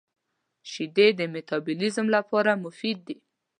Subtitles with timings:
[0.71, 3.17] •شیدې د مټابولیزم لپاره مفید دي.